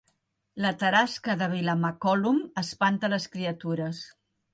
La 0.65 0.69
tarasca 0.83 1.35
de 1.41 1.49
Vilamacolum 1.57 2.39
espanta 2.63 3.11
les 3.15 3.29
criatures 3.37 4.01